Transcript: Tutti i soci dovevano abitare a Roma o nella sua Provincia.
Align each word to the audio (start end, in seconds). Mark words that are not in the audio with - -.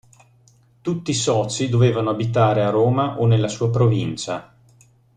Tutti 0.81 1.11
i 1.11 1.13
soci 1.13 1.69
dovevano 1.69 2.09
abitare 2.09 2.63
a 2.65 2.71
Roma 2.71 3.19
o 3.19 3.27
nella 3.27 3.47
sua 3.47 3.69
Provincia. 3.69 4.51